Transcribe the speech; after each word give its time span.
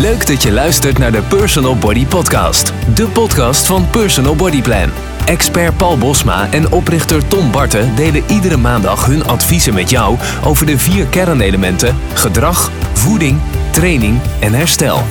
Leuk 0.00 0.26
dat 0.26 0.42
je 0.42 0.52
luistert 0.52 0.98
naar 0.98 1.12
de 1.12 1.22
Personal 1.22 1.76
Body 1.76 2.06
Podcast. 2.06 2.72
De 2.94 3.06
podcast 3.08 3.66
van 3.66 3.90
Personal 3.90 4.36
Body 4.36 4.62
Plan. 4.62 4.90
Expert 5.24 5.76
Paul 5.76 5.98
Bosma 5.98 6.52
en 6.52 6.72
oprichter 6.72 7.28
Tom 7.28 7.50
Barten 7.50 7.94
delen 7.96 8.22
iedere 8.28 8.56
maandag 8.56 9.06
hun 9.06 9.24
adviezen 9.24 9.74
met 9.74 9.90
jou 9.90 10.18
over 10.44 10.66
de 10.66 10.78
vier 10.78 11.06
kernelementen: 11.06 11.96
gedrag, 12.14 12.70
voeding, 12.92 13.40
training 13.70 14.20
en 14.38 14.52
herstel. 14.52 15.02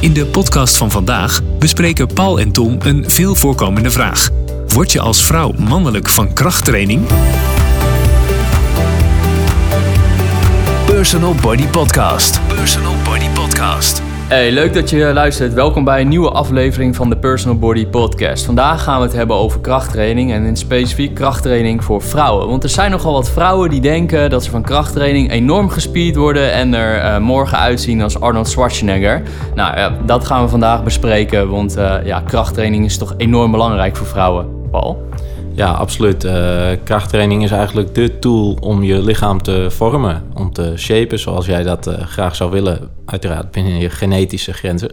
In 0.00 0.12
de 0.12 0.26
podcast 0.26 0.76
van 0.76 0.90
vandaag 0.90 1.40
bespreken 1.58 2.06
Paul 2.06 2.40
en 2.40 2.52
Tom 2.52 2.76
een 2.80 3.04
veel 3.06 3.34
voorkomende 3.34 3.90
vraag. 3.90 4.28
Word 4.66 4.92
je 4.92 5.00
als 5.00 5.24
vrouw 5.24 5.52
mannelijk 5.58 6.08
van 6.08 6.32
krachttraining? 6.32 7.06
Personal 10.86 11.34
Body 11.34 11.66
Podcast. 11.66 12.40
Personal 12.48 12.94
Body 13.04 13.28
Podcast. 13.28 14.07
Hey, 14.28 14.52
leuk 14.52 14.74
dat 14.74 14.90
je 14.90 15.12
luistert. 15.12 15.54
Welkom 15.54 15.84
bij 15.84 16.00
een 16.00 16.08
nieuwe 16.08 16.30
aflevering 16.30 16.96
van 16.96 17.10
de 17.10 17.16
Personal 17.16 17.58
Body 17.58 17.86
Podcast. 17.86 18.44
Vandaag 18.44 18.82
gaan 18.82 18.98
we 18.98 19.06
het 19.06 19.14
hebben 19.14 19.36
over 19.36 19.60
krachttraining 19.60 20.32
en 20.32 20.44
in 20.44 20.56
specifiek 20.56 21.14
krachttraining 21.14 21.84
voor 21.84 22.02
vrouwen. 22.02 22.48
Want 22.48 22.62
er 22.62 22.68
zijn 22.68 22.90
nogal 22.90 23.12
wat 23.12 23.30
vrouwen 23.30 23.70
die 23.70 23.80
denken 23.80 24.30
dat 24.30 24.44
ze 24.44 24.50
van 24.50 24.62
krachttraining 24.62 25.30
enorm 25.30 25.68
gespierd 25.68 26.16
worden 26.16 26.52
en 26.52 26.74
er 26.74 27.04
uh, 27.04 27.18
morgen 27.18 27.58
uitzien 27.58 28.02
als 28.02 28.20
Arnold 28.20 28.48
Schwarzenegger. 28.48 29.22
Nou 29.54 29.76
ja, 29.76 29.98
dat 30.06 30.26
gaan 30.26 30.42
we 30.42 30.48
vandaag 30.48 30.84
bespreken, 30.84 31.50
want 31.50 31.76
uh, 31.78 31.94
ja, 32.04 32.20
krachttraining 32.20 32.84
is 32.84 32.98
toch 32.98 33.14
enorm 33.16 33.50
belangrijk 33.50 33.96
voor 33.96 34.06
vrouwen. 34.06 34.57
Paul? 34.70 35.08
Ja, 35.54 35.70
absoluut. 35.70 36.24
Uh, 36.24 36.70
krachttraining 36.84 37.42
is 37.44 37.50
eigenlijk 37.50 37.94
de 37.94 38.18
tool 38.18 38.56
om 38.60 38.82
je 38.82 39.02
lichaam 39.02 39.42
te 39.42 39.66
vormen, 39.70 40.22
om 40.34 40.52
te 40.52 40.72
shapen 40.76 41.18
zoals 41.18 41.46
jij 41.46 41.62
dat 41.62 41.86
uh, 41.86 41.94
graag 42.00 42.36
zou 42.36 42.50
willen, 42.50 42.90
uiteraard 43.04 43.50
binnen 43.50 43.78
je 43.78 43.90
genetische 43.90 44.52
grenzen. 44.52 44.90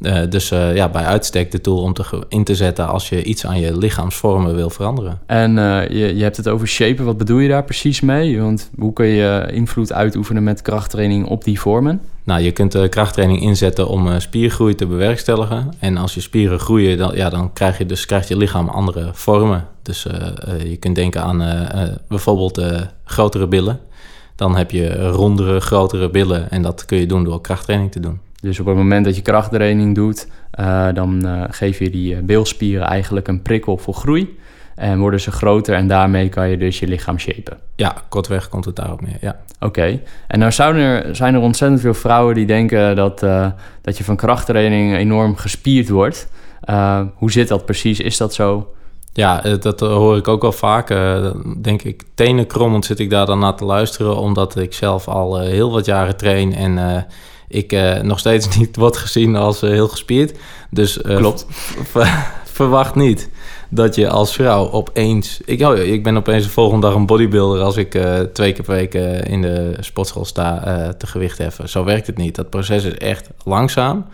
Uh, 0.00 0.20
dus 0.28 0.48
ja, 0.48 0.88
bij 0.88 1.04
uitstek 1.04 1.50
de 1.50 1.60
tool 1.60 1.82
om 1.82 1.92
te 1.92 2.24
in 2.28 2.44
te 2.44 2.54
zetten 2.54 2.88
als 2.88 3.08
je 3.08 3.22
iets 3.22 3.46
aan 3.46 3.60
je 3.60 3.78
lichaamsvormen 3.78 4.54
wil 4.54 4.70
veranderen. 4.70 5.18
En 5.26 5.52
je, 5.90 6.16
je 6.16 6.22
hebt 6.22 6.36
het 6.36 6.48
over 6.48 6.68
shapen, 6.68 7.04
wat 7.04 7.18
bedoel 7.18 7.38
je 7.38 7.48
daar 7.48 7.64
precies 7.64 8.00
mee? 8.00 8.40
Want 8.40 8.70
hoe 8.78 8.92
kun 8.92 9.06
je 9.06 9.48
invloed 9.52 9.92
uitoefenen 9.92 10.44
met 10.44 10.62
krachttraining 10.62 11.26
op 11.26 11.44
die 11.44 11.60
vormen? 11.60 12.00
Nou, 12.24 12.40
je 12.40 12.50
kunt 12.50 12.72
de 12.72 12.88
krachttraining 12.88 13.40
inzetten 13.40 13.88
om 13.88 14.20
spiergroei 14.20 14.74
te 14.74 14.86
bewerkstelligen. 14.86 15.72
En 15.78 15.96
als 15.96 16.14
je 16.14 16.20
spieren 16.20 16.58
groeien, 16.58 16.98
dan, 16.98 17.14
ja, 17.14 17.30
dan 17.30 17.52
krijg 17.52 17.78
je 17.78 17.86
dus 17.86 18.06
krijgt 18.06 18.28
je 18.28 18.36
lichaam 18.36 18.68
andere 18.68 19.10
vormen. 19.12 19.66
Dus 19.82 20.06
je 20.64 20.76
kunt 20.76 20.94
denken 20.94 21.22
aan 21.22 21.68
bijvoorbeeld 22.08 22.62
grotere 23.04 23.46
billen. 23.46 23.80
Dan 24.36 24.56
heb 24.56 24.70
je 24.70 25.08
rondere, 25.10 25.60
grotere 25.60 26.10
billen. 26.10 26.50
En 26.50 26.62
dat 26.62 26.84
kun 26.84 26.98
je 26.98 27.06
doen 27.06 27.24
door 27.24 27.40
krachttraining 27.40 27.92
te 27.92 28.00
doen. 28.00 28.20
Dus 28.44 28.60
op 28.60 28.66
het 28.66 28.76
moment 28.76 29.04
dat 29.04 29.16
je 29.16 29.22
krachttraining 29.22 29.94
doet, 29.94 30.28
dan 30.94 31.26
geef 31.50 31.78
je 31.78 31.90
die 31.90 32.22
bilspieren 32.22 32.86
eigenlijk 32.86 33.28
een 33.28 33.42
prikkel 33.42 33.78
voor 33.78 33.94
groei. 33.94 34.38
En 34.74 34.98
worden 34.98 35.20
ze 35.20 35.30
groter 35.30 35.74
en 35.74 35.88
daarmee 35.88 36.28
kan 36.28 36.48
je 36.48 36.56
dus 36.56 36.78
je 36.78 36.86
lichaam 36.86 37.18
shapen. 37.18 37.58
Ja, 37.76 37.94
kortweg 38.08 38.48
komt 38.48 38.64
het 38.64 38.76
daarop 38.76 39.00
neer, 39.00 39.16
ja. 39.20 39.36
Oké, 39.60 40.00
en 40.26 40.38
nou 40.38 40.52
zijn 40.52 40.76
er, 40.76 41.16
zijn 41.16 41.34
er 41.34 41.40
ontzettend 41.40 41.80
veel 41.80 41.94
vrouwen 41.94 42.34
die 42.34 42.46
denken 42.46 42.96
dat, 42.96 43.22
uh, 43.22 43.46
dat 43.80 43.98
je 43.98 44.04
van 44.04 44.16
krachttraining 44.16 44.96
enorm 44.96 45.36
gespierd 45.36 45.88
wordt. 45.88 46.28
Hoe 47.14 47.30
zit 47.30 47.48
dat 47.48 47.64
precies? 47.64 48.00
Is 48.00 48.16
dat 48.16 48.34
zo? 48.34 48.74
Ja, 49.12 49.44
eh, 49.44 49.60
dat 49.60 49.80
hoor 49.80 50.16
ik 50.16 50.28
ook 50.28 50.42
wel 50.42 50.52
vaak. 50.52 50.90
Uh, 50.90 51.30
denk 51.62 51.82
ik, 51.82 52.02
tenenkrommend 52.14 52.84
zit 52.84 52.98
ik 52.98 53.10
daar 53.10 53.26
dan 53.26 53.38
naar 53.38 53.56
te 53.56 53.64
luisteren... 53.64 54.16
omdat 54.16 54.56
ik 54.56 54.72
zelf 54.72 55.08
al 55.08 55.40
heel 55.40 55.70
wat 55.70 55.84
jaren 55.84 56.16
train 56.16 56.54
en 56.54 57.06
ik 57.48 58.02
nog 58.02 58.18
steeds 58.18 58.48
niet 58.58 58.76
word 58.76 58.96
gezien 58.96 59.36
als 59.36 59.60
heel 59.60 59.88
gespierd. 59.88 60.38
Dus 60.70 60.98
Klopt. 61.02 61.46
verwacht 62.44 62.94
niet 62.94 63.30
dat 63.68 63.94
je 63.94 64.08
als 64.08 64.32
vrouw 64.32 64.70
opeens... 64.70 65.40
Ik, 65.44 65.62
oh, 65.62 65.76
ik 65.76 66.02
ben 66.02 66.16
opeens 66.16 66.44
de 66.44 66.50
volgende 66.50 66.86
dag 66.86 66.94
een 66.94 67.06
bodybuilder... 67.06 67.62
als 67.62 67.76
ik 67.76 67.94
uh, 67.94 68.20
twee 68.20 68.52
keer 68.52 68.64
per 68.64 68.74
week 68.74 68.94
uh, 68.94 69.24
in 69.24 69.42
de 69.42 69.76
sportschool 69.80 70.24
sta 70.24 70.66
uh, 70.66 70.88
te 70.88 71.06
gewicht 71.06 71.38
heffen. 71.38 71.68
Zo 71.68 71.84
werkt 71.84 72.06
het 72.06 72.16
niet. 72.16 72.34
Dat 72.34 72.50
proces 72.50 72.84
is 72.84 72.98
echt 72.98 73.28
langzaam. 73.44 74.06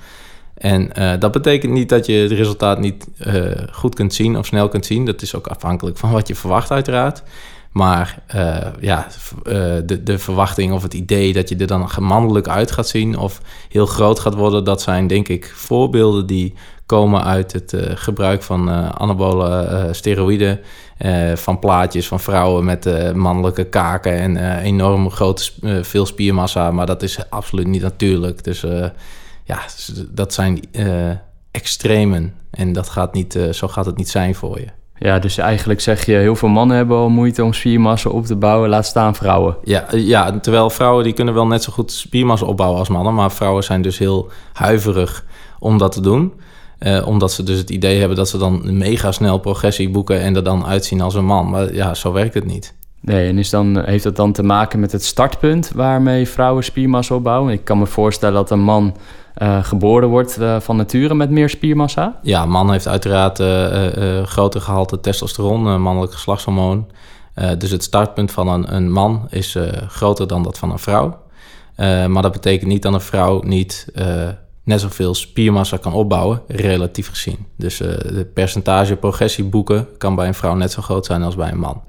En 0.55 0.91
dat 1.19 1.33
betekent 1.33 1.73
niet 1.73 1.89
dat 1.89 2.07
je 2.07 2.13
het 2.13 2.31
resultaat 2.31 2.79
niet 2.79 3.07
goed 3.73 3.95
kunt 3.95 4.15
zien 4.15 4.37
of 4.37 4.47
snel 4.47 4.69
kunt 4.69 4.87
zien. 4.87 5.05
Dat 5.05 5.23
is 5.23 5.35
ook 5.35 5.47
afhankelijk 5.47 5.99
van 5.99 6.11
wat 6.11 6.29
je 6.29 6.35
verwacht 6.35 6.71
uiteraard. 6.71 7.23
Maar 7.71 8.23
ja, 8.81 9.07
de, 9.85 10.01
de 10.03 10.19
verwachting 10.19 10.73
of 10.73 10.83
het 10.83 10.95
idee 10.95 11.33
dat 11.33 11.49
je 11.49 11.57
er 11.57 11.67
dan 11.67 11.89
gemannelijk 11.89 12.49
uit 12.49 12.71
gaat 12.71 12.89
zien... 12.89 13.19
of 13.19 13.41
heel 13.69 13.87
groot 13.87 14.19
gaat 14.19 14.35
worden... 14.35 14.65
dat 14.65 14.83
zijn 14.83 15.07
denk 15.07 15.29
ik 15.29 15.53
voorbeelden 15.55 16.27
die 16.27 16.55
komen 16.87 17.25
uit 17.25 17.53
het 17.53 17.73
uh, 17.73 17.83
gebruik 17.95 18.43
van 18.43 18.71
anabole 18.99 19.89
steroïden. 19.93 20.61
van 21.35 21.59
plaatjes 21.59 22.09
van 22.09 22.21
vrouwen 22.21 22.65
met 22.65 23.15
mannelijke 23.15 23.65
kaken 23.65 24.37
en 24.37 24.59
enorm 24.59 25.11
grote 25.11 25.51
veel 25.83 26.07
spiermassa. 26.07 26.71
Maar 26.71 26.87
dat 26.87 27.03
is 27.03 27.31
absoluut 27.31 27.67
niet 27.67 27.83
natuurlijk. 27.83 28.45
Dus 28.45 28.65
ja, 29.45 29.61
dat 30.09 30.35
zijn 30.35 30.61
extremen. 31.51 32.35
En 32.51 32.73
dat 32.73 32.89
gaat 32.89 33.15
niet, 33.15 33.39
zo 33.53 33.69
gaat 33.69 33.87
het 33.87 33.97
niet 33.97 34.09
zijn 34.09 34.35
voor 34.35 34.61
je. 34.61 34.80
Ja, 35.03 35.19
dus 35.19 35.39
eigenlijk 35.39 35.81
zeg 35.81 36.07
je, 36.07 36.13
heel 36.13 36.37
veel 36.37 36.49
mannen 36.49 36.77
hebben 36.77 36.97
al 36.97 37.09
moeite 37.09 37.45
om 37.45 37.53
spiermassa 37.53 38.11
op 38.11 38.27
te 38.27 38.37
bouwen, 38.37 38.69
laat 38.69 38.87
staan 38.87 39.15
vrouwen. 39.15 39.57
Ja, 39.65 39.87
ja, 39.91 40.39
terwijl 40.41 40.71
vrouwen 40.71 41.05
die 41.05 41.13
kunnen 41.13 41.35
wel 41.35 41.47
net 41.47 41.63
zo 41.63 41.73
goed 41.73 41.93
spiermassa 41.93 42.47
opbouwen 42.47 42.79
als 42.79 42.89
mannen, 42.89 43.15
maar 43.15 43.33
vrouwen 43.33 43.65
zijn 43.65 43.83
dus 43.83 43.99
heel 43.99 44.31
huiverig 44.53 45.25
om 45.59 45.79
dat 45.79 45.93
te 45.93 46.01
doen. 46.01 46.33
Uh, 46.81 47.07
omdat 47.07 47.33
ze 47.33 47.43
dus 47.43 47.59
het 47.59 47.71
idee 47.71 47.99
hebben 47.99 48.17
dat 48.17 48.29
ze 48.29 48.39
dan 48.39 48.79
mega 48.79 49.13
snel 49.13 49.39
progressie 49.39 49.91
boeken 49.91 50.21
en 50.21 50.37
er 50.37 50.45
dan 50.45 50.67
uitzien 50.67 51.01
als 51.01 51.15
een 51.15 51.25
man. 51.25 51.51
Maar 51.51 51.75
ja, 51.75 51.95
zo 51.95 52.13
werkt 52.13 52.35
het 52.35 52.45
niet. 52.45 52.75
Nee, 53.01 53.29
en 53.29 53.39
is 53.39 53.51
dan, 53.51 53.85
heeft 53.85 54.05
dat 54.05 54.17
dan 54.17 54.33
te 54.33 54.43
maken 54.43 54.81
met 54.81 54.93
het 54.93 55.05
startpunt 55.05 55.71
waarmee 55.75 56.29
vrouwen 56.29 56.65
spiermassa 56.65 57.15
opbouwen? 57.15 57.53
Ik 57.53 57.65
kan 57.65 57.79
me 57.79 57.87
voorstellen 57.87 58.35
dat 58.35 58.51
een 58.51 58.61
man 58.61 58.97
uh, 59.39 59.65
geboren 59.65 60.09
wordt 60.09 60.41
uh, 60.41 60.61
van 60.61 60.77
nature 60.77 61.15
met 61.15 61.31
meer 61.31 61.49
spiermassa. 61.49 62.19
Ja, 62.23 62.47
man 62.47 62.73
heeft 62.73 62.89
uiteraard 62.89 63.43
groter 64.29 64.61
gehalte 64.61 65.01
testosteron, 65.01 65.83
mannelijk 65.83 66.13
geslachtshormoon. 66.13 66.87
dus 67.59 67.71
het 67.71 67.83
startpunt 67.83 68.33
van 68.33 68.49
een, 68.49 68.75
een 68.75 68.93
man 68.93 69.27
is 69.31 69.57
groter 69.89 70.27
dan 70.27 70.43
dat 70.43 70.59
van 70.59 70.71
een 70.71 70.79
vrouw. 70.79 71.19
maar 71.77 72.23
dat 72.23 72.33
betekent 72.33 72.71
niet 72.71 72.83
dat 72.83 72.93
een 72.93 73.01
vrouw 73.01 73.43
niet 73.43 73.87
net 74.65 74.81
zoveel 74.81 75.15
spiermassa 75.15 75.77
kan 75.77 75.93
opbouwen, 75.93 76.43
relatief 76.47 77.09
gezien. 77.09 77.47
Dus 77.57 77.77
de 77.77 78.31
percentage 78.35 78.97
progressie 78.97 79.45
boeken 79.45 79.89
kan 79.99 80.15
bij 80.15 80.27
een 80.27 80.35
vrouw 80.35 80.55
net 80.55 80.73
zo 80.73 80.83
groot 80.83 81.07
zijn 81.07 81.23
als 81.23 81.37
bij 81.37 81.51
een 81.51 81.59
man. 81.59 81.83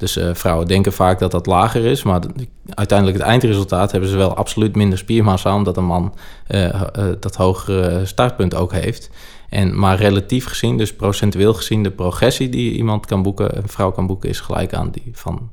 Dus 0.00 0.16
uh, 0.16 0.34
vrouwen 0.34 0.66
denken 0.66 0.92
vaak 0.92 1.18
dat 1.18 1.30
dat 1.30 1.46
lager 1.46 1.84
is, 1.84 2.02
maar 2.02 2.20
uiteindelijk 2.68 3.18
het 3.18 3.26
eindresultaat 3.26 3.92
hebben 3.92 4.10
ze 4.10 4.16
wel 4.16 4.34
absoluut 4.34 4.76
minder 4.76 4.98
spiermassa, 4.98 5.54
omdat 5.54 5.76
een 5.76 5.84
man 5.84 6.14
uh, 6.48 6.82
dat 7.20 7.36
hogere 7.36 8.06
startpunt 8.06 8.54
ook 8.54 8.72
heeft. 8.72 9.10
En, 9.48 9.78
maar 9.78 9.96
relatief 9.96 10.46
gezien, 10.46 10.78
dus 10.78 10.94
procentueel 10.94 11.54
gezien, 11.54 11.82
de 11.82 11.90
progressie 11.90 12.48
die 12.48 12.72
iemand 12.72 13.06
kan 13.06 13.22
boeken, 13.22 13.56
een 13.56 13.68
vrouw 13.68 13.90
kan 13.90 14.06
boeken, 14.06 14.28
is 14.28 14.40
gelijk 14.40 14.74
aan 14.74 14.90
die 14.90 15.10
van 15.12 15.50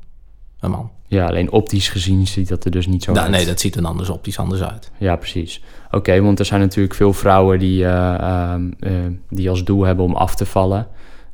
een 0.60 0.72
man. 0.72 0.92
Ja, 1.08 1.28
alleen 1.28 1.52
optisch 1.52 1.90
gezien 1.90 2.28
ziet 2.28 2.48
dat 2.48 2.66
er 2.66 2.72
dus 2.72 2.88
niet 2.88 3.04
zo 3.04 3.12
nou, 3.12 3.26
uit. 3.26 3.36
Nee, 3.36 3.46
dat 3.46 3.60
ziet 3.60 3.76
er 3.76 3.86
anders 3.86 4.10
optisch 4.10 4.40
anders 4.40 4.64
uit. 4.64 4.92
Ja, 4.98 5.16
precies. 5.16 5.64
Oké, 5.92 6.22
want 6.22 6.40
er 6.40 6.46
zijn 6.46 6.62
natuurlijk 6.62 6.96
veel 6.96 7.14
vrouwen 7.14 7.60
die, 7.60 7.84
uh, 7.84 8.56
die 9.30 9.50
als 9.50 9.64
doel 9.64 9.84
hebben 9.84 10.06
om 10.06 10.16
af 10.16 10.36
te 10.36 10.46
vallen. 10.46 10.88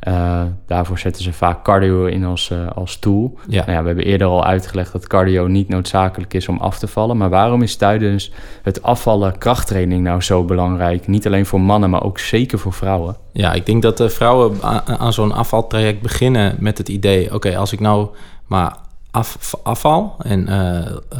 Uh, 0.07 0.41
daarvoor 0.67 0.99
zetten 0.99 1.23
ze 1.23 1.33
vaak 1.33 1.63
cardio 1.63 2.05
in 2.05 2.25
als, 2.25 2.51
als 2.75 2.97
tool. 2.97 3.37
Ja. 3.47 3.59
Nou 3.59 3.71
ja, 3.71 3.81
we 3.81 3.87
hebben 3.87 4.05
eerder 4.05 4.27
al 4.27 4.45
uitgelegd 4.45 4.91
dat 4.91 5.07
cardio 5.07 5.47
niet 5.47 5.69
noodzakelijk 5.69 6.33
is 6.33 6.47
om 6.47 6.57
af 6.57 6.79
te 6.79 6.87
vallen. 6.87 7.17
Maar 7.17 7.29
waarom 7.29 7.61
is 7.61 7.75
tijdens 7.75 8.31
het 8.61 8.83
afvallen 8.83 9.37
krachttraining 9.37 10.03
nou 10.03 10.21
zo 10.21 10.43
belangrijk? 10.43 11.07
Niet 11.07 11.25
alleen 11.25 11.45
voor 11.45 11.61
mannen, 11.61 11.89
maar 11.89 12.03
ook 12.03 12.19
zeker 12.19 12.59
voor 12.59 12.73
vrouwen. 12.73 13.15
Ja, 13.31 13.53
ik 13.53 13.65
denk 13.65 13.81
dat 13.81 13.97
de 13.97 14.09
vrouwen 14.09 14.57
aan, 14.97 15.13
zo'n 15.13 15.31
afvaltraject 15.31 16.01
beginnen 16.01 16.55
met 16.59 16.77
het 16.77 16.89
idee... 16.89 17.33
oké, 17.33 17.57
als 17.57 17.71
ik 17.71 17.79
nou 17.79 18.07
maar 18.47 18.75
af, 19.11 19.55
afval 19.63 20.15
en 20.17 20.43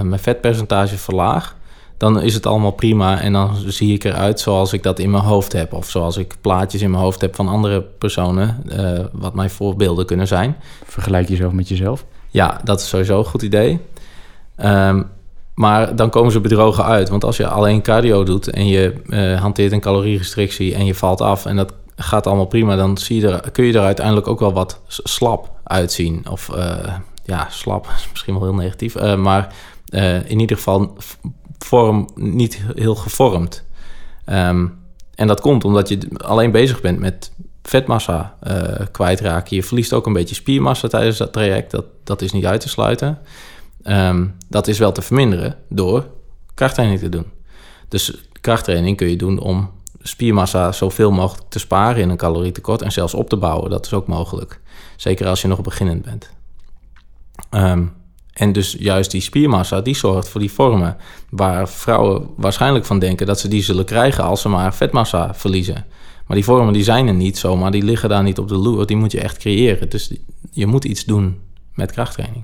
mijn 0.01 0.19
vetpercentage 0.19 0.97
verlaag 0.97 1.56
dan 2.03 2.21
is 2.21 2.33
het 2.33 2.45
allemaal 2.45 2.71
prima. 2.71 3.21
En 3.21 3.33
dan 3.33 3.55
zie 3.67 3.94
ik 3.94 4.03
eruit 4.03 4.39
zoals 4.39 4.73
ik 4.73 4.83
dat 4.83 5.00
in 5.00 5.11
mijn 5.11 5.23
hoofd 5.23 5.53
heb. 5.53 5.73
Of 5.73 5.89
zoals 5.89 6.17
ik 6.17 6.35
plaatjes 6.41 6.81
in 6.81 6.91
mijn 6.91 7.03
hoofd 7.03 7.21
heb 7.21 7.35
van 7.35 7.47
andere 7.47 7.81
personen, 7.81 8.63
uh, 8.79 9.00
wat 9.11 9.33
mijn 9.33 9.50
voorbeelden 9.50 10.05
kunnen 10.05 10.27
zijn. 10.27 10.55
Vergelijk 10.85 11.29
jezelf 11.29 11.51
met 11.51 11.67
jezelf? 11.67 12.05
Ja, 12.29 12.61
dat 12.63 12.79
is 12.79 12.88
sowieso 12.88 13.17
een 13.17 13.25
goed 13.25 13.41
idee. 13.41 13.79
Um, 14.63 15.09
maar 15.55 15.95
dan 15.95 16.09
komen 16.09 16.31
ze 16.31 16.39
bedrogen 16.39 16.83
uit. 16.85 17.09
Want 17.09 17.23
als 17.23 17.38
je 17.38 17.47
alleen 17.47 17.81
cardio 17.81 18.23
doet 18.23 18.47
en 18.47 18.67
je 18.67 18.94
uh, 19.06 19.41
hanteert 19.41 19.71
een 19.71 19.79
calorierestrictie 19.79 20.75
en 20.75 20.85
je 20.85 20.95
valt 20.95 21.21
af 21.21 21.45
en 21.45 21.56
dat 21.56 21.73
gaat 21.95 22.27
allemaal 22.27 22.45
prima, 22.45 22.75
dan 22.75 22.97
zie 22.97 23.19
je 23.19 23.27
er, 23.27 23.51
kun 23.51 23.65
je 23.65 23.73
er 23.73 23.85
uiteindelijk 23.85 24.27
ook 24.27 24.39
wel 24.39 24.53
wat 24.53 24.79
slap 24.88 25.51
uitzien. 25.63 26.25
Of 26.29 26.49
uh, 26.56 26.75
ja, 27.23 27.47
slap 27.49 27.88
is 27.97 28.07
misschien 28.11 28.33
wel 28.33 28.44
heel 28.44 28.53
negatief. 28.56 29.15
maar 29.15 29.53
in 30.27 30.39
ieder 30.39 30.57
geval 30.57 30.97
vorm 31.65 32.10
niet 32.15 32.62
heel 32.75 32.95
gevormd. 32.95 33.63
Ehm, 34.25 34.68
en 35.15 35.27
dat 35.27 35.42
komt 35.42 35.65
omdat 35.65 35.89
je 35.89 36.00
alleen 36.18 36.51
bezig 36.51 36.81
bent 36.81 37.00
met 37.00 37.31
vetmassa 37.63 38.36
uh, 38.48 38.86
kwijtraken. 38.92 39.56
Je 39.56 39.63
verliest 39.63 39.94
ook 39.94 40.06
een 40.06 40.13
beetje 40.13 40.36
spiermassa 40.36 40.88
tijdens 40.88 41.18
dat 41.18 41.33
traject. 41.33 41.71
Dat, 41.71 41.86
dat 42.04 42.21
is 42.21 42.31
niet 42.31 42.45
uit 42.45 42.62
te 42.62 42.69
sluiten. 42.69 43.19
Ehm, 43.83 44.27
dat 44.50 44.68
is 44.68 44.77
wel 44.77 44.92
te 44.92 45.01
verminderen 45.01 45.57
door 45.69 46.06
krachttraining 46.54 47.00
te 47.00 47.10
doen. 47.10 47.25
Dus 47.88 48.13
krachttraining 48.42 48.98
kun 48.98 49.09
je 49.09 49.16
doen 49.16 49.39
om 49.39 49.71
spiermassa 50.01 50.71
zoveel 50.71 51.12
mogelijk 51.12 51.50
te 51.50 51.59
sparen 51.59 52.01
in 52.01 52.09
een 52.09 52.18
calorietekort 52.18 52.81
en 52.81 52.92
zelfs 52.92 53.13
op 53.13 53.30
te 53.30 53.38
bouwen. 53.38 53.69
Dat 53.69 53.86
is 53.86 53.94
ook 53.94 54.07
mogelijk. 54.07 54.59
Zeker 54.95 55.27
als 55.27 55.42
je 55.42 55.48
nog 55.48 55.62
beginnend 55.62 56.01
bent. 56.01 56.30
Um, 57.51 57.94
en 58.33 58.51
dus 58.51 58.75
juist 58.80 59.12
die 59.12 59.21
spiermassa, 59.21 59.81
die 59.81 59.95
zorgt 59.95 60.30
voor 60.30 60.41
die 60.41 60.51
vormen 60.51 60.97
waar 61.30 61.69
vrouwen 61.69 62.27
waarschijnlijk 62.35 62.85
van 62.85 63.00
denken 63.00 63.25
dat 63.25 63.39
ze 63.39 63.47
die 63.47 63.63
zullen 63.63 63.85
krijgen 63.85 64.24
als 64.24 64.41
ze 64.41 64.50
maar 64.50 64.74
vetmassa 64.74 65.33
verliezen. 65.33 65.85
Maar 66.27 66.38
die 66.38 66.45
vormen 66.45 66.74
die 66.74 66.83
zijn 66.83 67.07
er 67.07 67.13
niet 67.13 67.38
zomaar, 67.38 67.71
die 67.71 67.83
liggen 67.83 68.09
daar 68.09 68.24
niet 68.24 68.39
op 68.39 68.47
de 68.47 68.56
loer, 68.56 68.85
die 68.85 68.97
moet 68.97 69.12
je 69.12 69.21
echt 69.21 69.38
creëren. 69.38 69.89
Dus 69.89 70.13
je 70.51 70.65
moet 70.65 70.85
iets 70.85 71.06
doen 71.06 71.39
met 71.74 71.91
krachttraining. 71.91 72.44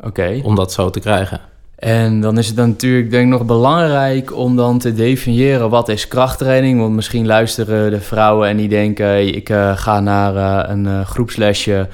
Oké. 0.00 0.40
Om 0.42 0.54
dat 0.54 0.72
zo 0.72 0.90
te 0.90 1.00
krijgen. 1.00 1.40
En 1.76 2.20
dan 2.20 2.38
is 2.38 2.46
het 2.46 2.56
dan 2.56 2.68
natuurlijk 2.68 3.10
denk 3.10 3.24
ik 3.24 3.38
nog 3.38 3.46
belangrijk 3.46 4.36
om 4.36 4.56
dan 4.56 4.78
te 4.78 4.94
definiëren 4.94 5.70
wat 5.70 5.88
is 5.88 6.08
krachttraining. 6.08 6.80
Want 6.80 6.94
misschien 6.94 7.26
luisteren 7.26 7.90
de 7.90 8.00
vrouwen 8.00 8.48
en 8.48 8.56
die 8.56 8.68
denken 8.68 9.34
ik 9.34 9.48
uh, 9.48 9.76
ga 9.76 10.00
naar 10.00 10.34
uh, 10.34 10.70
een 10.70 10.84
uh, 10.84 11.00
groepslesje 11.00 11.88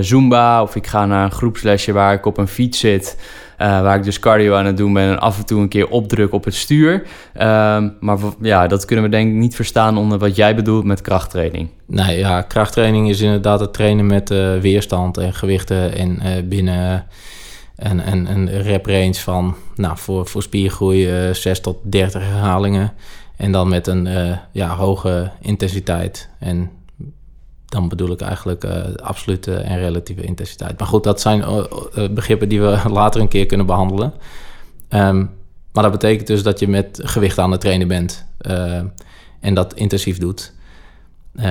Zumba 0.00 0.62
of 0.62 0.76
ik 0.76 0.86
ga 0.86 1.06
naar 1.06 1.24
een 1.24 1.30
groepslesje 1.30 1.92
waar 1.92 2.14
ik 2.14 2.26
op 2.26 2.38
een 2.38 2.48
fiets 2.48 2.78
zit. 2.78 3.16
waar 3.58 3.96
ik 3.96 4.04
dus 4.04 4.18
cardio 4.18 4.54
aan 4.54 4.66
het 4.66 4.76
doen 4.76 4.92
ben 4.92 5.08
en 5.08 5.18
af 5.18 5.38
en 5.38 5.46
toe 5.46 5.60
een 5.60 5.68
keer 5.68 5.88
opdruk 5.88 6.32
op 6.32 6.44
het 6.44 6.54
stuur. 6.54 7.06
Ehm, 7.34 7.88
maar 8.00 8.18
ja, 8.40 8.66
dat 8.66 8.84
kunnen 8.84 9.04
we 9.04 9.10
denk 9.10 9.28
ik 9.28 9.34
niet 9.34 9.54
verstaan 9.54 9.98
onder 9.98 10.18
wat 10.18 10.36
jij 10.36 10.54
bedoelt 10.54 10.84
met 10.84 11.00
krachttraining. 11.00 11.68
Nee, 11.86 12.18
ja, 12.18 12.42
krachttraining 12.42 13.08
is 13.08 13.20
inderdaad 13.20 13.60
het 13.60 13.72
trainen 13.72 14.06
met 14.06 14.28
weerstand 14.60 15.16
en 15.16 15.34
gewichten 15.34 15.96
en 15.96 16.48
binnen 16.48 17.06
een, 17.76 18.12
een, 18.12 18.30
een 18.30 18.62
rep 18.62 18.86
range 18.86 19.14
van, 19.14 19.54
nou, 19.74 19.98
voor, 19.98 20.26
voor 20.26 20.42
spiergroei 20.42 21.06
uh, 21.06 21.28
eh, 21.28 21.34
6 21.34 21.60
tot 21.60 21.76
30 21.82 22.22
herhalingen. 22.22 22.92
En 23.36 23.52
dan 23.52 23.68
met 23.68 23.86
een 23.86 24.08
ja, 24.52 24.68
hoge 24.74 25.30
intensiteit. 25.40 26.28
En 26.38 26.70
dan 27.74 27.88
bedoel 27.88 28.10
ik 28.10 28.20
eigenlijk 28.20 28.64
uh, 28.64 28.72
absolute 29.02 29.54
en 29.54 29.78
relatieve 29.78 30.22
intensiteit. 30.22 30.78
Maar 30.78 30.88
goed, 30.88 31.04
dat 31.04 31.20
zijn 31.20 31.44
begrippen 32.10 32.48
die 32.48 32.60
we 32.60 32.80
later 33.00 33.20
een 33.20 33.28
keer 33.28 33.46
kunnen 33.46 33.66
behandelen. 33.66 34.12
Um, 34.88 35.30
maar 35.72 35.82
dat 35.82 35.92
betekent 35.92 36.26
dus 36.26 36.42
dat 36.42 36.58
je 36.58 36.68
met 36.68 37.00
gewicht 37.02 37.38
aan 37.38 37.50
het 37.50 37.60
trainen 37.60 37.88
bent. 37.88 38.26
en 39.40 39.54
dat 39.54 39.74
intensief 39.74 40.18
doet. 40.18 40.52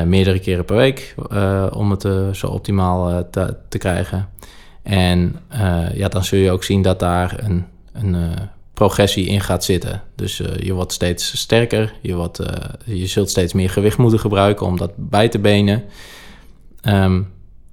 meerdere 0.05 0.39
keren 0.39 0.65
per 0.65 0.75
week. 0.75 1.15
om 1.73 1.91
het 1.91 2.35
zo 2.35 2.47
optimaal 2.47 3.29
te, 3.29 3.55
te 3.69 3.77
krijgen. 3.77 4.29
En 4.83 5.35
ja, 5.93 6.07
dan 6.07 6.23
zul 6.23 6.39
je 6.39 6.51
ook 6.51 6.63
zien 6.63 6.81
dat 6.81 6.99
daar 6.99 7.43
een, 7.43 7.65
een 7.93 8.15
progressie 8.83 9.25
in 9.25 9.41
gaat 9.41 9.63
zitten. 9.63 10.01
Dus 10.15 10.39
uh, 10.39 10.57
je 10.57 10.73
wordt 10.73 10.93
steeds 10.93 11.37
sterker, 11.37 11.93
je, 12.01 12.15
wordt, 12.15 12.39
je 12.85 13.07
zult 13.07 13.29
steeds 13.29 13.53
meer 13.53 13.69
gewicht 13.69 13.97
moeten 13.97 14.19
gebruiken 14.19 14.65
om 14.65 14.77
dat 14.77 14.91
bij 14.95 15.29
te 15.29 15.39
benen. 15.39 15.83
Um, 16.87 17.31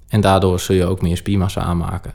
en 0.09 0.21
daardoor 0.21 0.61
zul 0.61 0.77
je 0.77 0.85
ook 0.85 1.03
meer 1.03 1.17
spiermassa 1.17 1.61
aanmaken. 1.61 2.15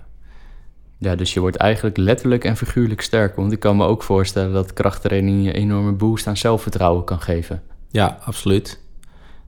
Ja, 0.97 1.15
dus 1.15 1.33
je 1.33 1.39
wordt 1.39 1.55
eigenlijk 1.55 1.97
letterlijk 1.97 2.43
en 2.43 2.57
figuurlijk 2.57 3.01
sterker. 3.01 3.35
Want 3.35 3.51
ik 3.51 3.59
kan 3.59 3.77
me 3.77 3.85
ook 3.85 4.03
voorstellen 4.03 4.53
dat 4.53 4.73
krachttraining 4.73 5.45
je 5.45 5.53
enorme 5.53 5.91
boost 5.91 6.27
aan 6.27 6.37
zelfvertrouwen 6.37 7.03
kan 7.03 7.21
geven. 7.21 7.61
Ja, 7.89 8.19
absoluut. 8.23 8.79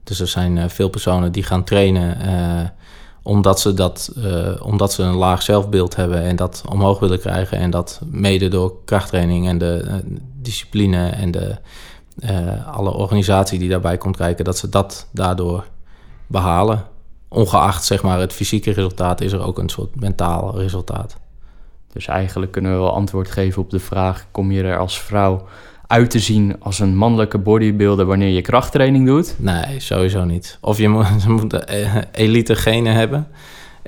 Dus 0.04 0.20
er 0.20 0.28
zijn 0.28 0.70
veel 0.70 0.88
personen 0.88 1.32
die 1.32 1.42
gaan 1.42 1.64
trainen 1.64 2.16
omdat 3.28 3.60
ze, 3.60 3.74
dat, 3.74 4.12
uh, 4.16 4.50
omdat 4.62 4.92
ze 4.92 5.02
een 5.02 5.14
laag 5.14 5.42
zelfbeeld 5.42 5.96
hebben 5.96 6.22
en 6.22 6.36
dat 6.36 6.62
omhoog 6.68 6.98
willen 6.98 7.18
krijgen. 7.18 7.58
En 7.58 7.70
dat 7.70 8.00
mede 8.04 8.48
door 8.48 8.74
krachttraining 8.84 9.48
en 9.48 9.58
de 9.58 9.84
uh, 9.84 9.94
discipline 10.42 11.08
en 11.08 11.30
de, 11.30 11.56
uh, 12.18 12.76
alle 12.76 12.92
organisatie 12.92 13.58
die 13.58 13.68
daarbij 13.68 13.96
komt 13.96 14.16
kijken, 14.16 14.44
dat 14.44 14.58
ze 14.58 14.68
dat 14.68 15.06
daardoor 15.12 15.64
behalen. 16.26 16.84
Ongeacht 17.28 17.84
zeg 17.84 18.02
maar, 18.02 18.20
het 18.20 18.32
fysieke 18.32 18.70
resultaat 18.70 19.20
is 19.20 19.32
er 19.32 19.42
ook 19.42 19.58
een 19.58 19.68
soort 19.68 20.00
mentaal 20.00 20.58
resultaat. 20.58 21.16
Dus 21.92 22.06
eigenlijk 22.06 22.52
kunnen 22.52 22.72
we 22.72 22.78
wel 22.78 22.92
antwoord 22.92 23.30
geven 23.30 23.62
op 23.62 23.70
de 23.70 23.80
vraag: 23.80 24.26
kom 24.30 24.52
je 24.52 24.62
er 24.62 24.78
als 24.78 25.00
vrouw 25.00 25.46
uit 25.88 26.10
te 26.10 26.18
zien 26.18 26.56
als 26.60 26.78
een 26.78 26.96
mannelijke 26.96 27.38
bodybuilder 27.38 28.06
wanneer 28.06 28.28
je 28.28 28.42
krachttraining 28.42 29.06
doet? 29.06 29.34
Nee, 29.38 29.80
sowieso 29.80 30.24
niet. 30.24 30.58
Of 30.60 30.78
je 30.78 30.88
moet, 30.88 31.26
moet 31.38 31.52
eh, 31.52 31.94
elite 32.12 32.56
genen 32.56 32.92
hebben 32.92 33.26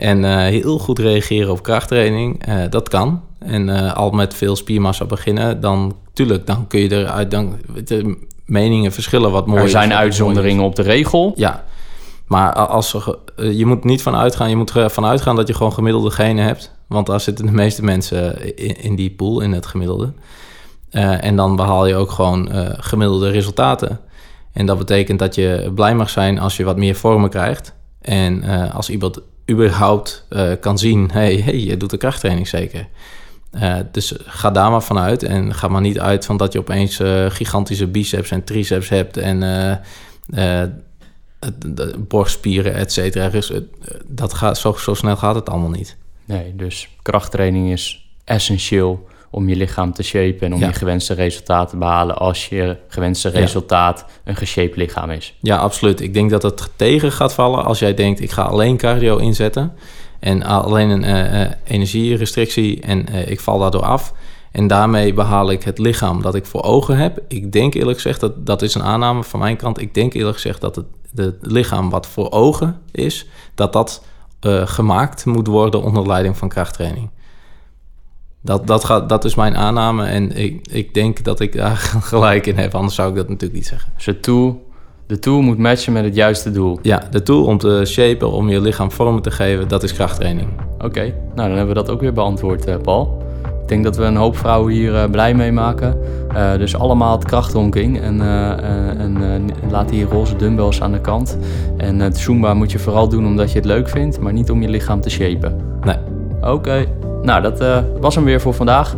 en 0.01 0.19
uh, 0.25 0.37
heel 0.37 0.79
goed 0.79 0.99
reageren 0.99 1.51
op 1.51 1.63
krachttraining. 1.63 2.49
Uh, 2.49 2.63
dat 2.71 2.89
kan. 2.89 3.23
En 3.39 3.69
uh, 3.69 3.95
al 3.95 4.11
met 4.11 4.35
veel 4.35 4.57
spiermassa 4.57 5.05
beginnen, 5.05 5.61
dan 5.61 5.97
tuurlijk, 6.13 6.47
dan 6.47 6.67
kun 6.67 6.81
je 6.81 6.93
eruit. 6.93 7.31
Dan, 7.31 7.59
de 7.85 8.19
meningen 8.45 8.93
verschillen 8.93 9.31
wat 9.31 9.47
mooi. 9.47 9.63
Er 9.63 9.69
zijn 9.69 9.95
uitzonderingen 9.95 10.65
op 10.65 10.77
de 10.77 10.83
regel. 10.83 11.33
Ja, 11.37 11.65
maar 12.27 12.53
als 12.53 12.95
er, 12.95 13.19
je 13.53 13.67
moet 13.67 13.85
niet 13.85 14.03
van 14.03 14.17
uitgaan, 14.17 14.49
je 14.49 14.57
moet 14.57 14.71
ervan 14.71 15.05
uitgaan 15.05 15.37
dat 15.37 15.47
je 15.47 15.55
gewoon 15.55 15.73
gemiddelde 15.73 16.11
genen 16.11 16.45
hebt. 16.45 16.75
Want 16.87 17.07
daar 17.07 17.21
zitten 17.21 17.47
de 17.47 17.53
meeste 17.53 17.85
mensen 17.85 18.57
in, 18.57 18.83
in 18.83 18.97
die 18.97 19.11
pool, 19.11 19.41
in 19.41 19.53
het 19.53 19.67
gemiddelde. 19.67 20.13
Uh, 20.93 21.25
en 21.25 21.37
dan 21.37 21.57
behaal 21.57 21.87
je 21.87 21.95
ook 21.95 22.11
gewoon 22.11 22.57
uh, 22.57 22.69
gemiddelde 22.73 23.31
resultaten. 23.31 24.01
En 24.53 24.67
dat 24.67 24.79
betekent 24.79 25.19
dat 25.19 25.35
je 25.35 25.73
blij 25.75 25.95
mag 25.95 26.11
zijn 26.11 26.39
als 26.39 26.57
je 26.57 26.65
wat 26.65 26.77
meer 26.77 26.95
vormen 26.95 27.31
krijgt. 27.31 27.75
En 28.01 28.45
uh, 28.45 28.75
als 28.75 28.91
iemand 28.91 29.21
überhaupt 29.51 30.27
kan 30.61 30.79
zien, 30.79 31.11
hey, 31.13 31.37
hey, 31.37 31.59
je 31.59 31.77
doet 31.77 31.91
de 31.91 31.97
krachttraining 31.97 32.49
zeker. 32.49 32.89
dus 33.93 34.15
ga 34.25 34.51
daar 34.51 34.71
maar 34.71 34.83
vanuit 34.83 35.23
en 35.23 35.55
ga 35.55 35.69
maar 35.69 35.81
niet 35.81 36.01
uit 36.01 36.27
van 36.27 36.37
dat 36.37 36.53
je 36.53 36.59
opeens 36.59 37.01
gigantische 37.29 37.87
biceps 37.87 38.31
en 38.31 38.45
triceps 38.45 38.89
hebt 38.89 39.17
en 39.17 39.83
borstspieren, 41.99 42.75
et 42.75 42.93
cetera. 42.93 43.29
Dus, 43.29 43.53
dat 44.07 44.35
gaat, 44.35 44.59
zo, 44.59 44.73
zo 44.73 44.95
snel 44.95 45.17
gaat 45.17 45.35
het 45.35 45.49
allemaal 45.49 45.71
niet. 45.71 45.97
Nee, 46.25 46.57
dus 46.57 46.89
krachttraining 47.03 47.73
is 47.73 48.11
essentieel 48.25 49.09
om 49.31 49.49
je 49.49 49.57
lichaam 49.57 49.93
te 49.93 50.03
shapen 50.03 50.41
en 50.41 50.55
om 50.55 50.61
je 50.61 50.73
gewenste 50.73 51.15
resultaten 51.15 51.71
te 51.71 51.77
behalen 51.77 52.17
als 52.17 52.49
je 52.49 52.77
gewenste 52.89 53.29
resultaat 53.29 54.05
een 54.25 54.37
geshaped 54.37 54.77
lichaam 54.77 55.11
is. 55.11 55.35
Ja, 55.41 55.57
absoluut. 55.57 56.01
Ik 56.01 56.15
denk 56.15 56.31
dat 56.31 56.43
het 56.43 56.71
tegen 56.77 57.13
gaat 57.13 57.35
vallen 57.35 57.65
als 57.65 57.79
jij 57.79 57.95
denkt 57.95 58.21
ik 58.21 58.31
ga 58.31 58.43
alleen 58.43 58.77
cardio 58.77 59.17
inzetten 59.17 59.73
en 60.19 60.43
alleen 60.43 60.91
een 60.91 61.05
uh, 61.05 61.51
energierestrictie 61.65 62.81
en 62.81 63.07
uh, 63.11 63.31
ik 63.31 63.41
val 63.41 63.59
daardoor 63.59 63.85
af. 63.85 64.13
En 64.53 64.67
daarmee 64.67 65.15
behaal 65.15 65.51
ik 65.51 65.63
het 65.63 65.79
lichaam 65.79 66.23
dat 66.23 66.35
ik 66.35 66.47
voor 66.47 66.63
ogen 66.63 66.97
heb. 66.97 67.19
Ik 67.29 67.53
denk 67.53 67.75
eerlijk 67.75 67.97
gezegd, 67.97 68.21
dat, 68.21 68.47
dat 68.47 68.63
is 68.63 68.75
een 68.75 68.83
aanname 68.83 69.25
van 69.25 69.41
mijn 69.41 69.57
kant. 69.57 69.81
Ik 69.81 69.95
denk 69.95 70.15
eerlijk 70.15 70.35
gezegd 70.35 70.61
dat 70.61 70.77
het, 70.77 70.87
het 71.15 71.37
lichaam 71.41 71.91
wat 71.91 72.07
voor 72.07 72.31
ogen 72.31 72.81
is, 72.93 73.27
dat 73.55 73.73
dat 73.73 74.05
gemaakt 74.65 75.25
moet 75.25 75.47
worden 75.47 75.83
onder 75.83 76.07
leiding 76.07 76.37
van 76.37 76.49
krachttraining. 76.49 77.11
Dat, 78.43 78.67
dat, 78.67 78.85
gaat, 78.85 79.09
dat 79.09 79.25
is 79.25 79.35
mijn 79.35 79.57
aanname 79.57 80.07
en 80.07 80.37
ik, 80.37 80.67
ik 80.71 80.95
denk 80.95 81.25
dat 81.25 81.41
ik 81.41 81.53
daar 81.53 81.77
gelijk 82.13 82.47
in 82.47 82.57
heb. 82.57 82.75
Anders 82.75 82.95
zou 82.95 83.11
ik 83.11 83.17
dat 83.17 83.29
natuurlijk 83.29 83.55
niet 83.55 83.67
zeggen. 83.67 83.93
Dus 83.97 84.05
de 84.05 84.21
tool, 84.21 84.69
de 85.07 85.19
tool 85.19 85.41
moet 85.41 85.59
matchen 85.59 85.93
met 85.93 86.05
het 86.05 86.15
juiste 86.15 86.51
doel? 86.51 86.79
Ja, 86.83 87.03
de 87.11 87.23
tool 87.23 87.45
om 87.45 87.59
te 87.59 87.83
shapen, 87.87 88.31
om 88.31 88.49
je 88.49 88.61
lichaam 88.61 88.91
vorm 88.91 89.23
te 89.23 89.31
geven, 89.31 89.69
dat 89.69 89.83
is 89.83 89.93
krachttraining. 89.93 90.49
Oké, 90.79 91.01
nou 91.35 91.49
dan 91.49 91.57
hebben 91.57 91.67
we 91.67 91.75
dat 91.75 91.91
ook 91.91 92.01
weer 92.01 92.13
beantwoord, 92.13 92.69
uh, 92.69 92.77
Paul. 92.83 93.23
Ik 93.63 93.69
denk 93.69 93.85
dat 93.85 93.97
we 93.97 94.05
een 94.05 94.17
hoop 94.17 94.37
vrouwen 94.37 94.73
hier 94.73 94.93
uh, 94.93 95.05
blij 95.11 95.35
mee 95.35 95.53
maken. 95.53 95.99
Uh, 96.33 96.57
dus 96.57 96.77
allemaal 96.77 97.13
het 97.13 97.25
krachthonking 97.25 98.01
en, 98.01 98.21
en 98.99 99.51
laat 99.71 99.89
die 99.89 100.05
roze 100.05 100.37
dumbbells 100.37 100.83
aan 100.83 100.93
de 100.93 101.01
kant. 101.01 101.39
En 101.77 102.01
het 102.01 102.19
Zumba 102.19 102.55
moet 102.55 102.73
je 102.73 102.79
vooral 102.79 103.09
doen 103.09 103.27
omdat 103.27 103.51
je 103.51 103.57
het 103.57 103.67
leuk 103.67 103.89
vindt, 103.89 104.21
maar 104.21 104.33
niet 104.33 104.51
om 104.51 104.63
je 104.63 104.69
lichaam 104.69 105.01
te 105.01 105.11
shapen. 105.11 105.70
Oké. 106.41 106.87
Nou, 107.23 107.43
dat 107.43 107.61
uh, 107.61 107.79
was 108.01 108.15
hem 108.15 108.25
weer 108.25 108.41
voor 108.41 108.55
vandaag. 108.55 108.95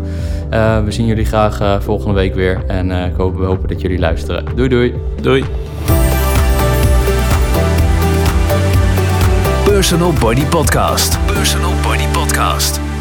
Uh, 0.52 0.84
we 0.84 0.92
zien 0.92 1.06
jullie 1.06 1.24
graag 1.24 1.60
uh, 1.60 1.80
volgende 1.80 2.14
week 2.14 2.34
weer. 2.34 2.62
En 2.66 2.90
ik 2.90 3.16
hoop, 3.16 3.36
we 3.36 3.44
hopen 3.44 3.68
dat 3.68 3.80
jullie 3.80 3.98
luisteren. 3.98 4.44
Doei 4.54 4.68
doei. 4.68 4.94
Doei. 5.20 5.44
Personal 9.64 10.12
Body 10.20 10.44
Podcast. 10.44 11.18
Personal 11.26 11.72
Body 11.82 12.06
Podcast. 12.12 12.91